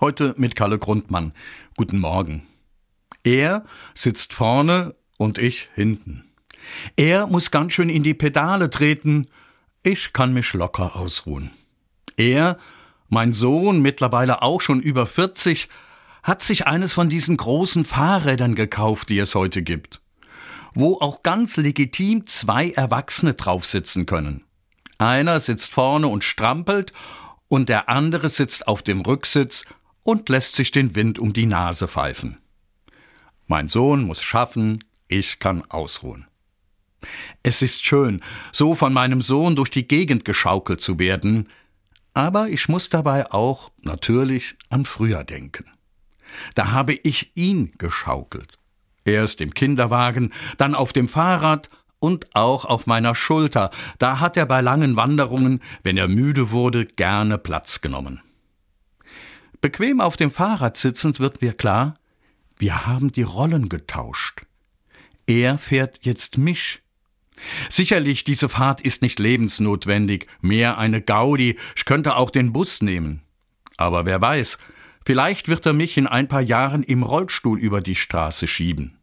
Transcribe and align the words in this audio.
Heute 0.00 0.34
mit 0.36 0.56
Kalle 0.56 0.80
Grundmann. 0.80 1.32
Guten 1.76 2.00
Morgen. 2.00 2.42
Er 3.22 3.64
sitzt 3.94 4.32
vorne 4.32 4.96
und 5.18 5.38
ich 5.38 5.68
hinten. 5.76 6.24
Er 6.96 7.28
muss 7.28 7.52
ganz 7.52 7.74
schön 7.74 7.88
in 7.88 8.02
die 8.02 8.12
Pedale 8.12 8.70
treten, 8.70 9.28
ich 9.84 10.12
kann 10.12 10.32
mich 10.32 10.52
locker 10.52 10.96
ausruhen. 10.96 11.52
Er, 12.16 12.58
mein 13.08 13.32
Sohn, 13.32 13.82
mittlerweile 13.82 14.42
auch 14.42 14.60
schon 14.60 14.80
über 14.80 15.06
40, 15.06 15.68
hat 16.24 16.42
sich 16.42 16.66
eines 16.66 16.92
von 16.92 17.08
diesen 17.08 17.36
großen 17.36 17.84
Fahrrädern 17.84 18.56
gekauft, 18.56 19.10
die 19.10 19.18
es 19.20 19.36
heute 19.36 19.62
gibt, 19.62 20.00
wo 20.74 20.98
auch 21.00 21.22
ganz 21.22 21.56
legitim 21.56 22.26
zwei 22.26 22.70
Erwachsene 22.70 23.34
drauf 23.34 23.64
sitzen 23.64 24.06
können. 24.06 24.42
Einer 24.98 25.38
sitzt 25.38 25.72
vorne 25.72 26.08
und 26.08 26.24
strampelt 26.24 26.92
und 27.46 27.68
der 27.68 27.88
andere 27.88 28.28
sitzt 28.28 28.66
auf 28.66 28.82
dem 28.82 29.00
Rücksitz 29.00 29.64
und 30.04 30.28
lässt 30.28 30.54
sich 30.54 30.70
den 30.70 30.94
Wind 30.94 31.18
um 31.18 31.32
die 31.32 31.46
Nase 31.46 31.88
pfeifen. 31.88 32.38
Mein 33.46 33.68
Sohn 33.68 34.04
muss 34.04 34.22
schaffen, 34.22 34.84
ich 35.08 35.40
kann 35.40 35.68
ausruhen. 35.68 36.26
Es 37.42 37.60
ist 37.60 37.84
schön, 37.84 38.22
so 38.52 38.74
von 38.74 38.92
meinem 38.92 39.20
Sohn 39.20 39.56
durch 39.56 39.70
die 39.70 39.86
Gegend 39.86 40.24
geschaukelt 40.24 40.80
zu 40.80 40.98
werden, 40.98 41.48
aber 42.14 42.48
ich 42.48 42.68
muss 42.68 42.88
dabei 42.88 43.30
auch 43.32 43.70
natürlich 43.82 44.56
an 44.70 44.84
früher 44.84 45.24
denken. 45.24 45.66
Da 46.54 46.70
habe 46.70 46.94
ich 46.94 47.32
ihn 47.34 47.72
geschaukelt. 47.76 48.58
Erst 49.04 49.40
im 49.40 49.52
Kinderwagen, 49.52 50.32
dann 50.56 50.74
auf 50.74 50.92
dem 50.92 51.08
Fahrrad 51.08 51.68
und 51.98 52.34
auch 52.34 52.64
auf 52.64 52.86
meiner 52.86 53.14
Schulter. 53.14 53.70
Da 53.98 54.20
hat 54.20 54.36
er 54.36 54.46
bei 54.46 54.60
langen 54.60 54.96
Wanderungen, 54.96 55.60
wenn 55.82 55.96
er 55.96 56.08
müde 56.08 56.50
wurde, 56.50 56.86
gerne 56.86 57.36
Platz 57.36 57.80
genommen. 57.80 58.22
Bequem 59.64 60.02
auf 60.02 60.18
dem 60.18 60.30
Fahrrad 60.30 60.76
sitzend 60.76 61.20
wird 61.20 61.40
mir 61.40 61.54
klar, 61.54 61.94
wir 62.58 62.86
haben 62.86 63.10
die 63.12 63.22
Rollen 63.22 63.70
getauscht. 63.70 64.42
Er 65.26 65.56
fährt 65.56 66.00
jetzt 66.02 66.36
mich. 66.36 66.82
Sicherlich, 67.70 68.24
diese 68.24 68.50
Fahrt 68.50 68.82
ist 68.82 69.00
nicht 69.00 69.18
lebensnotwendig, 69.18 70.26
mehr 70.42 70.76
eine 70.76 71.00
Gaudi, 71.00 71.56
ich 71.76 71.86
könnte 71.86 72.16
auch 72.16 72.28
den 72.28 72.52
Bus 72.52 72.82
nehmen. 72.82 73.22
Aber 73.78 74.04
wer 74.04 74.20
weiß, 74.20 74.58
vielleicht 75.06 75.48
wird 75.48 75.64
er 75.64 75.72
mich 75.72 75.96
in 75.96 76.08
ein 76.08 76.28
paar 76.28 76.42
Jahren 76.42 76.82
im 76.82 77.02
Rollstuhl 77.02 77.58
über 77.58 77.80
die 77.80 77.94
Straße 77.96 78.46
schieben. 78.46 78.98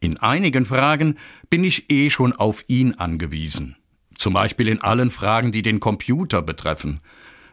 In 0.00 0.18
einigen 0.18 0.66
Fragen 0.66 1.16
bin 1.48 1.62
ich 1.62 1.92
eh 1.92 2.10
schon 2.10 2.32
auf 2.32 2.64
ihn 2.66 2.94
angewiesen. 2.94 3.76
Zum 4.18 4.32
Beispiel 4.32 4.66
in 4.66 4.82
allen 4.82 5.12
Fragen, 5.12 5.52
die 5.52 5.62
den 5.62 5.78
Computer 5.78 6.42
betreffen. 6.42 7.00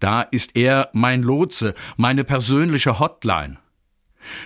Da 0.00 0.22
ist 0.22 0.56
er 0.56 0.90
mein 0.92 1.22
Lotse, 1.22 1.74
meine 1.96 2.24
persönliche 2.24 2.98
Hotline. 2.98 3.58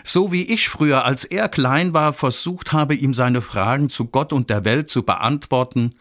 So 0.05 0.33
wie 0.33 0.43
ich 0.43 0.69
früher, 0.69 1.05
als 1.05 1.25
er 1.25 1.49
klein 1.49 1.93
war, 1.93 2.13
versucht 2.13 2.73
habe, 2.73 2.95
ihm 2.95 3.15
seine 3.15 3.41
Fragen 3.41 3.91
zu 3.91 4.07
Gott 4.07 4.33
und 4.33 4.51
der 4.51 4.65
Welt 4.65 4.89
zu 4.89 5.05
beantworten, 5.05 5.95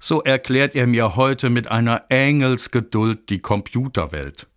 so 0.00 0.22
erklärt 0.22 0.74
er 0.74 0.86
mir 0.86 1.14
heute 1.14 1.48
mit 1.48 1.68
einer 1.68 2.06
Engelsgeduld 2.08 3.30
die 3.30 3.38
Computerwelt. 3.38 4.48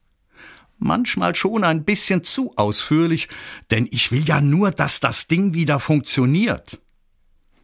Manchmal 0.77 1.35
schon 1.35 1.63
ein 1.63 1.85
bisschen 1.85 2.23
zu 2.23 2.51
ausführlich, 2.55 3.29
denn 3.71 3.87
ich 3.91 4.11
will 4.11 4.27
ja 4.27 4.41
nur, 4.41 4.71
dass 4.71 4.99
das 4.99 5.27
Ding 5.27 5.53
wieder 5.53 5.79
funktioniert. 5.79 6.79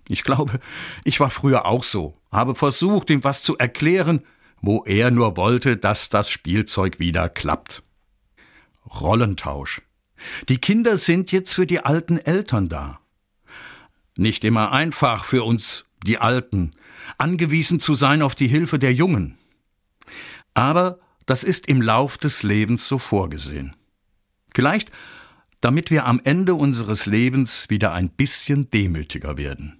Ich 0.07 0.23
glaube, 0.23 0.59
ich 1.03 1.19
war 1.19 1.29
früher 1.29 1.65
auch 1.65 1.83
so, 1.83 2.17
habe 2.31 2.55
versucht, 2.55 3.09
ihm 3.09 3.23
was 3.23 3.43
zu 3.43 3.57
erklären, 3.57 4.23
wo 4.61 4.83
er 4.85 5.11
nur 5.11 5.37
wollte, 5.37 5.77
dass 5.77 6.09
das 6.09 6.29
Spielzeug 6.29 6.99
wieder 6.99 7.29
klappt. 7.29 7.83
Rollentausch. 8.85 9.81
Die 10.49 10.59
Kinder 10.59 10.97
sind 10.97 11.31
jetzt 11.31 11.53
für 11.53 11.65
die 11.65 11.79
alten 11.79 12.17
Eltern 12.17 12.69
da. 12.69 12.99
Nicht 14.17 14.43
immer 14.43 14.71
einfach 14.71 15.25
für 15.25 15.43
uns, 15.43 15.85
die 16.05 16.17
Alten, 16.17 16.71
angewiesen 17.17 17.79
zu 17.79 17.95
sein 17.95 18.21
auf 18.21 18.35
die 18.35 18.47
Hilfe 18.47 18.77
der 18.77 18.93
Jungen. 18.93 19.37
Aber 20.53 20.99
das 21.25 21.43
ist 21.43 21.67
im 21.67 21.81
Lauf 21.81 22.17
des 22.17 22.43
Lebens 22.43 22.87
so 22.87 22.97
vorgesehen. 22.97 23.75
Vielleicht, 24.53 24.91
damit 25.61 25.91
wir 25.91 26.05
am 26.05 26.19
Ende 26.23 26.55
unseres 26.55 27.05
Lebens 27.05 27.69
wieder 27.69 27.93
ein 27.93 28.09
bisschen 28.09 28.69
demütiger 28.69 29.37
werden. 29.37 29.79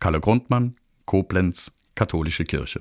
Kalle 0.00 0.20
Grundmann, 0.20 0.76
Koblenz, 1.04 1.72
Katholische 1.94 2.44
Kirche. 2.44 2.80